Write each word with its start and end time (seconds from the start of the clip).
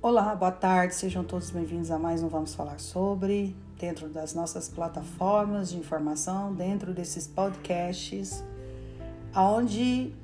Olá, 0.00 0.32
boa 0.36 0.52
tarde, 0.52 0.94
sejam 0.94 1.24
todos 1.24 1.50
bem-vindos 1.50 1.90
a 1.90 1.98
mais 1.98 2.22
um 2.22 2.28
Vamos 2.28 2.54
Falar 2.54 2.78
Sobre, 2.78 3.56
dentro 3.80 4.08
das 4.08 4.32
nossas 4.32 4.68
plataformas 4.68 5.70
de 5.70 5.76
informação, 5.76 6.54
dentro 6.54 6.94
desses 6.94 7.26
podcasts, 7.26 8.44
onde 9.34 10.14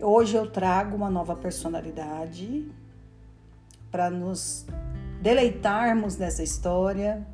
hoje 0.00 0.34
eu 0.34 0.50
trago 0.50 0.96
uma 0.96 1.08
nova 1.08 1.36
personalidade 1.36 2.68
para 3.88 4.10
nos 4.10 4.66
deleitarmos 5.22 6.16
nessa 6.16 6.42
história, 6.42 7.24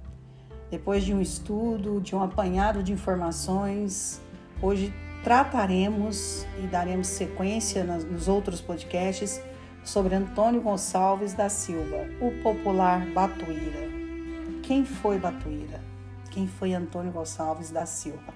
depois 0.71 1.03
de 1.03 1.15
um 1.15 1.21
estudo, 1.23 1.99
de 1.99 2.15
um 2.15 2.23
apanhado 2.23 2.83
de 2.83 2.93
informações. 2.93 4.21
Hoje 4.61 4.93
trataremos 5.25 6.45
e 6.63 6.67
daremos 6.67 7.07
sequência 7.07 7.83
nos 7.85 8.29
outros 8.29 8.61
podcasts 8.61 9.41
sobre 9.85 10.15
Antônio 10.15 10.61
Gonçalves 10.61 11.33
da 11.33 11.49
Silva, 11.49 12.09
o 12.21 12.31
popular 12.43 13.05
Batuíra. 13.07 13.89
Quem 14.63 14.85
foi 14.85 15.19
Batuíra? 15.19 15.81
Quem 16.31 16.47
foi 16.47 16.75
Antônio 16.75 17.11
Gonçalves 17.11 17.71
da 17.71 17.87
Silva? 17.87 18.33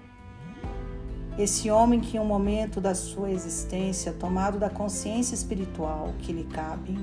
Esse 1.38 1.70
homem 1.70 2.00
que 2.00 2.16
em 2.16 2.20
um 2.20 2.24
momento 2.24 2.80
da 2.80 2.94
sua 2.94 3.30
existência, 3.30 4.12
tomado 4.12 4.58
da 4.58 4.70
consciência 4.70 5.34
espiritual 5.34 6.12
que 6.20 6.32
lhe 6.32 6.44
cabe, 6.44 6.98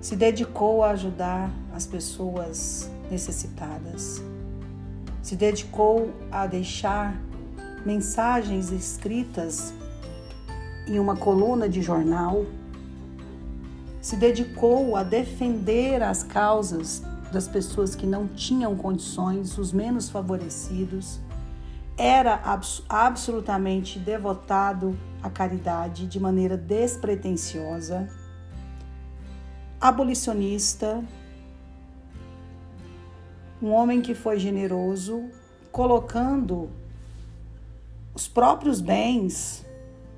se 0.00 0.16
dedicou 0.16 0.84
a 0.84 0.90
ajudar 0.90 1.50
as 1.72 1.86
pessoas 1.86 2.90
necessitadas, 3.10 4.22
se 5.22 5.34
dedicou 5.34 6.12
a 6.30 6.46
deixar 6.46 7.16
mensagens 7.86 8.70
escritas 8.70 9.72
em 10.86 10.98
uma 10.98 11.16
coluna 11.16 11.68
de 11.68 11.80
jornal 11.80 12.44
se 14.04 14.16
dedicou 14.16 14.96
a 14.96 15.02
defender 15.02 16.02
as 16.02 16.22
causas 16.22 17.02
das 17.32 17.48
pessoas 17.48 17.94
que 17.94 18.06
não 18.06 18.28
tinham 18.28 18.76
condições, 18.76 19.56
os 19.56 19.72
menos 19.72 20.10
favorecidos, 20.10 21.18
era 21.96 22.34
abs 22.34 22.82
absolutamente 22.86 23.98
devotado 23.98 24.94
à 25.22 25.30
caridade 25.30 26.06
de 26.06 26.20
maneira 26.20 26.54
despretensiosa, 26.54 28.06
abolicionista, 29.80 31.02
um 33.62 33.70
homem 33.70 34.02
que 34.02 34.14
foi 34.14 34.38
generoso, 34.38 35.30
colocando 35.72 36.68
os 38.14 38.28
próprios 38.28 38.82
bens, 38.82 39.64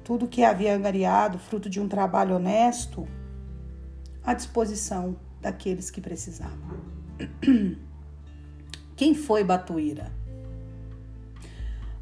tudo 0.02 0.26
que 0.26 0.42
havia 0.42 0.74
angariado, 0.74 1.38
fruto 1.38 1.70
de 1.70 1.80
um 1.80 1.86
trabalho 1.86 2.34
honesto, 2.34 3.06
à 4.26 4.34
disposição 4.34 5.16
daqueles 5.40 5.88
que 5.88 6.00
precisavam. 6.00 6.80
Quem 8.96 9.14
foi 9.14 9.44
Batuíra? 9.44 10.12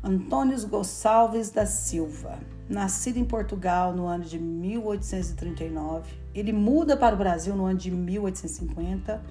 Antônio 0.02 0.66
Gonçalves 0.66 1.50
da 1.50 1.66
Silva, 1.66 2.38
nascido 2.68 3.18
em 3.18 3.24
Portugal 3.24 3.94
no 3.94 4.06
ano 4.06 4.24
de 4.24 4.38
1839, 4.38 6.14
ele 6.34 6.52
muda 6.52 6.96
para 6.96 7.14
o 7.14 7.18
Brasil 7.18 7.54
no 7.54 7.66
ano 7.66 7.78
de 7.78 7.90
1850, 7.90 9.22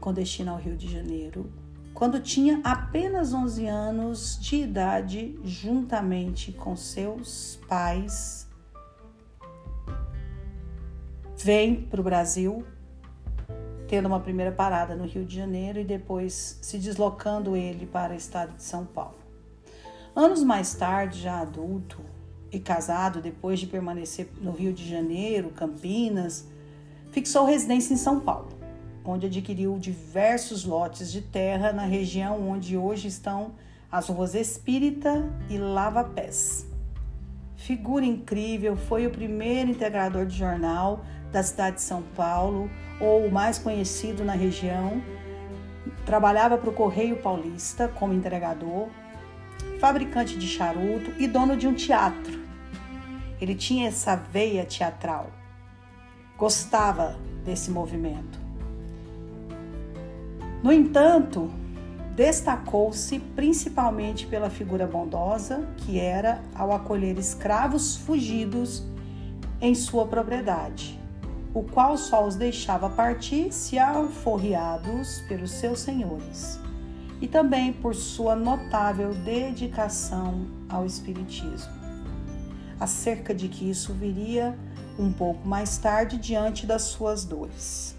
com 0.00 0.12
destino 0.12 0.52
ao 0.52 0.58
Rio 0.58 0.76
de 0.76 0.90
Janeiro, 0.90 1.50
quando 1.92 2.20
tinha 2.20 2.60
apenas 2.62 3.32
11 3.32 3.66
anos 3.66 4.38
de 4.40 4.56
idade, 4.56 5.38
juntamente 5.42 6.52
com 6.52 6.76
seus 6.76 7.58
pais 7.68 8.47
vem 11.42 11.76
para 11.82 12.00
o 12.00 12.04
Brasil, 12.04 12.64
tendo 13.86 14.06
uma 14.06 14.20
primeira 14.20 14.52
parada 14.52 14.94
no 14.94 15.06
Rio 15.06 15.24
de 15.24 15.36
Janeiro 15.36 15.78
e 15.78 15.84
depois 15.84 16.58
se 16.60 16.78
deslocando 16.78 17.56
ele 17.56 17.86
para 17.86 18.12
o 18.12 18.16
estado 18.16 18.56
de 18.56 18.62
São 18.62 18.84
Paulo. 18.84 19.16
Anos 20.14 20.42
mais 20.42 20.74
tarde, 20.74 21.20
já 21.20 21.40
adulto 21.40 22.00
e 22.50 22.58
casado, 22.58 23.22
depois 23.22 23.60
de 23.60 23.66
permanecer 23.66 24.28
no 24.40 24.50
Rio 24.50 24.72
de 24.72 24.88
Janeiro, 24.88 25.50
Campinas, 25.50 26.46
fixou 27.12 27.44
residência 27.44 27.94
em 27.94 27.98
São 27.98 28.20
Paulo, 28.20 28.48
onde 29.04 29.26
adquiriu 29.26 29.78
diversos 29.78 30.64
lotes 30.64 31.10
de 31.10 31.22
terra 31.22 31.72
na 31.72 31.84
região 31.84 32.48
onde 32.48 32.76
hoje 32.76 33.08
estão 33.08 33.52
as 33.90 34.08
ruas 34.08 34.34
Espírita 34.34 35.24
e 35.48 35.56
Lava 35.56 36.02
Pés. 36.02 36.66
Figura 37.56 38.04
incrível, 38.04 38.76
foi 38.76 39.06
o 39.06 39.10
primeiro 39.10 39.70
integrador 39.70 40.26
de 40.26 40.36
jornal 40.36 41.04
da 41.32 41.42
cidade 41.42 41.76
de 41.76 41.82
São 41.82 42.02
Paulo, 42.16 42.70
ou 43.00 43.26
o 43.26 43.32
mais 43.32 43.58
conhecido 43.58 44.24
na 44.24 44.32
região. 44.32 45.02
Trabalhava 46.04 46.56
para 46.58 46.70
o 46.70 46.72
Correio 46.72 47.16
Paulista 47.16 47.88
como 47.88 48.14
entregador, 48.14 48.88
fabricante 49.78 50.38
de 50.38 50.46
charuto 50.46 51.12
e 51.18 51.26
dono 51.26 51.56
de 51.56 51.66
um 51.66 51.74
teatro. 51.74 52.38
Ele 53.40 53.54
tinha 53.54 53.88
essa 53.88 54.16
veia 54.16 54.64
teatral, 54.64 55.30
gostava 56.36 57.16
desse 57.44 57.70
movimento. 57.70 58.38
No 60.62 60.72
entanto, 60.72 61.48
destacou-se 62.16 63.16
principalmente 63.36 64.26
pela 64.26 64.50
figura 64.50 64.88
bondosa 64.88 65.68
que 65.76 66.00
era 66.00 66.42
ao 66.52 66.72
acolher 66.72 67.16
escravos 67.16 67.96
fugidos 67.96 68.84
em 69.60 69.72
sua 69.72 70.04
propriedade 70.04 70.97
o 71.58 71.64
qual 71.64 71.96
só 71.98 72.24
os 72.24 72.36
deixava 72.36 72.88
partir 72.88 73.52
se 73.52 73.80
alforriados 73.80 75.22
pelos 75.22 75.50
seus 75.50 75.80
senhores, 75.80 76.60
e 77.20 77.26
também 77.26 77.72
por 77.72 77.96
sua 77.96 78.36
notável 78.36 79.12
dedicação 79.12 80.46
ao 80.68 80.86
Espiritismo. 80.86 81.72
Acerca 82.78 83.34
de 83.34 83.48
que 83.48 83.68
isso 83.68 83.92
viria 83.92 84.56
um 84.96 85.12
pouco 85.12 85.48
mais 85.48 85.76
tarde 85.78 86.16
diante 86.16 86.64
das 86.64 86.82
suas 86.82 87.24
dores. 87.24 87.96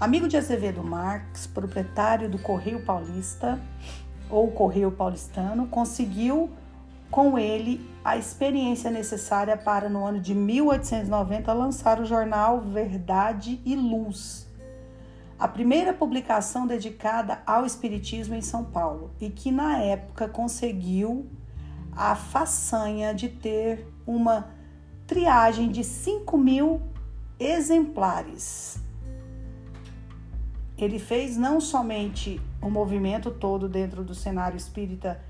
Amigo 0.00 0.26
de 0.26 0.36
Azevedo 0.36 0.82
Marques, 0.82 1.46
proprietário 1.46 2.28
do 2.28 2.38
Correio 2.38 2.84
Paulista 2.84 3.60
ou 4.28 4.50
Correio 4.50 4.90
Paulistano, 4.90 5.68
conseguiu 5.68 6.50
com 7.10 7.38
ele 7.38 7.88
a 8.04 8.16
experiência 8.16 8.90
necessária 8.90 9.56
para, 9.56 9.88
no 9.88 10.04
ano 10.04 10.20
de 10.20 10.34
1890, 10.34 11.52
lançar 11.52 12.00
o 12.00 12.04
jornal 12.04 12.60
Verdade 12.60 13.60
e 13.64 13.74
Luz, 13.74 14.46
a 15.38 15.46
primeira 15.46 15.92
publicação 15.92 16.66
dedicada 16.66 17.40
ao 17.46 17.64
Espiritismo 17.64 18.34
em 18.34 18.40
São 18.40 18.64
Paulo 18.64 19.10
e 19.20 19.30
que, 19.30 19.50
na 19.50 19.78
época, 19.78 20.28
conseguiu 20.28 21.26
a 21.92 22.14
façanha 22.14 23.14
de 23.14 23.28
ter 23.28 23.86
uma 24.06 24.50
triagem 25.06 25.70
de 25.70 25.82
5 25.84 26.36
mil 26.36 26.82
exemplares. 27.38 28.82
Ele 30.76 30.98
fez 30.98 31.36
não 31.36 31.60
somente 31.60 32.40
o 32.62 32.70
movimento 32.70 33.30
todo 33.30 33.68
dentro 33.68 34.04
do 34.04 34.14
cenário 34.14 34.56
espírita 34.56 35.20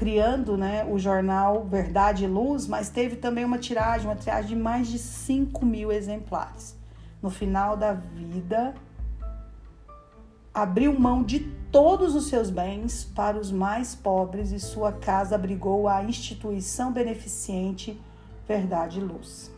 criando 0.00 0.56
né, 0.56 0.82
o 0.90 0.98
jornal 0.98 1.66
Verdade 1.66 2.24
e 2.24 2.26
Luz, 2.26 2.66
mas 2.66 2.88
teve 2.88 3.16
também 3.16 3.44
uma 3.44 3.58
tiragem, 3.58 4.06
uma 4.06 4.16
tiragem 4.16 4.56
de 4.56 4.56
mais 4.56 4.88
de 4.88 4.98
5 4.98 5.66
mil 5.66 5.92
exemplares. 5.92 6.74
No 7.20 7.28
final 7.28 7.76
da 7.76 7.92
vida, 7.92 8.74
abriu 10.54 10.98
mão 10.98 11.22
de 11.22 11.40
todos 11.70 12.14
os 12.14 12.28
seus 12.28 12.48
bens 12.48 13.04
para 13.14 13.36
os 13.36 13.52
mais 13.52 13.94
pobres 13.94 14.52
e 14.52 14.58
sua 14.58 14.90
casa 14.90 15.34
abrigou 15.34 15.86
a 15.86 16.02
instituição 16.02 16.90
beneficente 16.90 18.00
Verdade 18.48 19.00
e 19.00 19.02
Luz. 19.02 19.54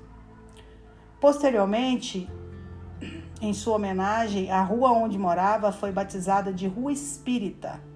Posteriormente, 1.21 2.29
em 3.41 3.55
sua 3.55 3.77
homenagem, 3.77 4.51
a 4.51 4.61
rua 4.61 4.91
onde 4.91 5.17
morava 5.17 5.71
foi 5.71 5.93
batizada 5.93 6.53
de 6.53 6.67
Rua 6.67 6.93
Espírita 6.93 7.92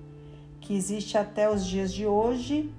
que 0.67 0.75
existe 0.75 1.17
até 1.17 1.49
os 1.49 1.65
dias 1.65 1.95
de 1.95 2.05
hoje. 2.05 2.75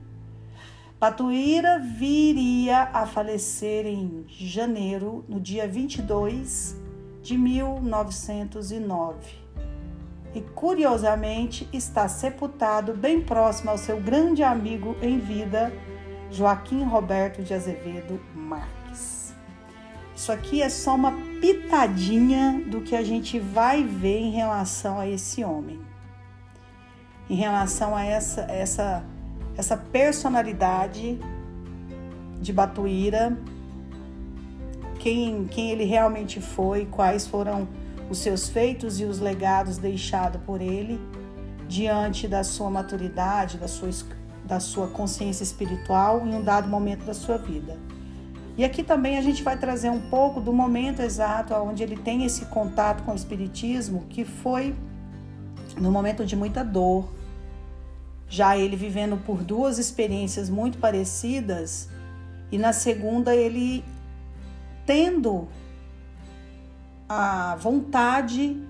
Patuíra 0.99 1.79
viria 1.79 2.89
a 2.93 3.05
falecer 3.05 3.85
em 3.85 4.25
janeiro, 4.27 5.23
no 5.29 5.39
dia 5.39 5.65
22 5.65 6.75
de 7.23 7.37
1909. 7.37 9.15
E 10.35 10.41
curiosamente 10.41 11.69
está 11.71 12.09
sepultado 12.09 12.93
bem 12.93 13.21
próximo 13.21 13.71
ao 13.71 13.77
seu 13.77 14.01
grande 14.01 14.43
amigo 14.43 14.97
em 15.01 15.17
vida, 15.17 15.71
Joaquim 16.29 16.83
Roberto 16.83 17.41
de 17.41 17.53
Azevedo 17.53 18.19
Marques. 18.35 19.33
Isso 20.13 20.29
aqui 20.31 20.61
é 20.61 20.67
só 20.67 20.93
uma 20.95 21.13
pitadinha 21.39 22.61
do 22.67 22.81
que 22.81 22.97
a 22.97 23.03
gente 23.03 23.39
vai 23.39 23.81
ver 23.81 24.19
em 24.19 24.31
relação 24.31 24.99
a 24.99 25.07
esse 25.07 25.41
homem 25.41 25.79
em 27.29 27.35
relação 27.35 27.95
a 27.95 28.03
essa, 28.03 28.41
essa, 28.41 29.03
essa 29.55 29.77
personalidade 29.77 31.19
de 32.41 32.53
Batuíra, 32.53 33.37
quem, 34.99 35.45
quem 35.45 35.71
ele 35.71 35.83
realmente 35.83 36.39
foi, 36.39 36.85
quais 36.85 37.27
foram 37.27 37.67
os 38.09 38.19
seus 38.19 38.49
feitos 38.49 38.99
e 38.99 39.05
os 39.05 39.19
legados 39.19 39.77
deixados 39.77 40.41
por 40.43 40.61
ele 40.61 40.99
diante 41.67 42.27
da 42.27 42.43
sua 42.43 42.69
maturidade, 42.69 43.57
da 43.57 43.67
sua, 43.67 43.89
da 44.45 44.59
sua 44.59 44.87
consciência 44.87 45.43
espiritual 45.43 46.25
em 46.25 46.33
um 46.33 46.41
dado 46.41 46.67
momento 46.69 47.05
da 47.05 47.13
sua 47.13 47.37
vida. 47.37 47.77
E 48.57 48.65
aqui 48.65 48.81
também 48.81 49.17
a 49.17 49.21
gente 49.21 49.43
vai 49.43 49.55
trazer 49.55 49.89
um 49.91 50.01
pouco 50.09 50.41
do 50.41 50.51
momento 50.51 51.01
exato 51.01 51.53
onde 51.53 51.83
ele 51.83 51.95
tem 51.95 52.23
esse 52.23 52.45
contato 52.45 53.03
com 53.03 53.11
o 53.11 53.15
Espiritismo, 53.15 54.05
que 54.09 54.25
foi 54.25 54.75
no 55.79 55.91
momento 55.91 56.25
de 56.25 56.35
muita 56.35 56.63
dor. 56.63 57.13
Já 58.29 58.57
ele 58.57 58.75
vivendo 58.75 59.17
por 59.17 59.43
duas 59.43 59.77
experiências 59.77 60.49
muito 60.49 60.77
parecidas, 60.77 61.89
e 62.51 62.57
na 62.57 62.73
segunda 62.73 63.35
ele 63.35 63.83
tendo 64.85 65.47
a 67.07 67.55
vontade 67.55 68.61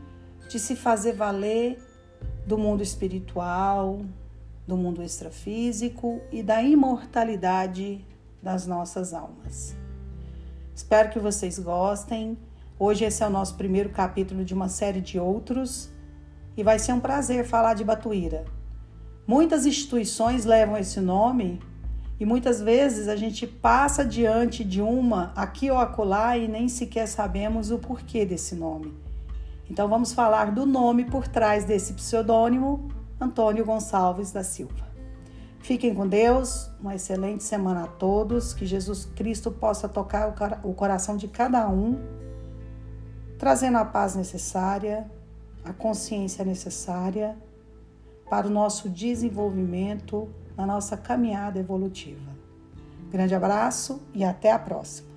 de 0.50 0.60
se 0.60 0.76
fazer 0.76 1.14
valer 1.14 1.80
do 2.46 2.58
mundo 2.58 2.82
espiritual, 2.82 4.02
do 4.66 4.78
mundo 4.78 5.04
extrafísico 5.04 6.22
e 6.32 6.42
da 6.42 6.62
imortalidade 6.62 8.06
das 8.42 8.66
nossas 8.66 9.14
almas. 9.14 9.76
Espero 10.76 11.10
que 11.10 11.20
vocês 11.20 11.58
gostem. 11.60 12.38
Hoje 12.80 13.06
esse 13.06 13.24
é 13.24 13.28
o 13.28 13.30
nosso 13.30 13.56
primeiro 13.56 13.90
capítulo 13.90 14.46
de 14.46 14.54
uma 14.54 14.70
série 14.70 15.02
de 15.02 15.20
outros 15.20 15.90
e 16.56 16.64
vai 16.64 16.80
ser 16.80 16.94
um 16.94 17.00
prazer 17.00 17.46
falar 17.46 17.74
de 17.74 17.84
Batuíra. 17.84 18.57
Muitas 19.28 19.66
instituições 19.66 20.46
levam 20.46 20.78
esse 20.78 21.02
nome 21.02 21.62
e 22.18 22.26
muitas 22.26 22.62
vezes 22.62 23.10
a 23.10 23.16
gente 23.18 23.46
passa 23.46 24.06
diante 24.06 24.64
de 24.64 24.82
uma 24.82 25.34
aqui 25.36 25.70
ou 25.70 25.78
acolá 25.78 26.38
e 26.38 26.48
nem 26.48 26.70
sequer 26.70 27.10
sabemos 27.10 27.70
o 27.70 27.78
porquê 27.78 28.26
desse 28.26 28.56
nome. 28.56 28.98
Então 29.70 29.90
vamos 29.90 30.14
falar 30.14 30.52
do 30.52 30.66
nome 30.66 31.04
por 31.04 31.28
trás 31.28 31.66
desse 31.66 31.92
pseudônimo, 31.92 32.88
Antônio 33.20 33.66
Gonçalves 33.66 34.32
da 34.32 34.46
Silva. 34.46 34.88
Fiquem 35.60 35.94
com 35.94 36.08
Deus, 36.08 36.70
uma 36.80 36.96
excelente 36.96 37.44
semana 37.44 37.84
a 37.84 37.88
todos, 37.88 38.54
que 38.54 38.66
Jesus 38.66 39.10
Cristo 39.14 39.52
possa 39.52 39.90
tocar 39.90 40.62
o 40.64 40.74
coração 40.74 41.18
de 41.18 41.28
cada 41.28 41.68
um, 41.68 42.00
trazendo 43.38 43.78
a 43.78 43.84
paz 43.84 44.16
necessária, 44.16 45.06
a 45.66 45.74
consciência 45.74 46.46
necessária 46.46 47.36
para 48.30 48.48
o 48.48 48.50
nosso 48.50 48.90
desenvolvimento 48.90 50.30
na 50.56 50.66
nossa 50.66 50.98
caminhada 50.98 51.60
evolutiva. 51.60 52.36
Grande 53.10 53.36
abraço 53.36 54.02
e 54.14 54.24
até 54.24 54.52
a 54.52 54.60
próxima! 54.60 55.17